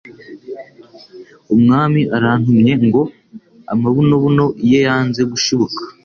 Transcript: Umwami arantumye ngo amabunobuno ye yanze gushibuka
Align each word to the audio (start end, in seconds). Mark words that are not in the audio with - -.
Umwami 1.53 2.01
arantumye 2.15 2.73
ngo 2.85 3.01
amabunobuno 3.73 4.45
ye 4.69 4.79
yanze 4.87 5.21
gushibuka 5.31 5.81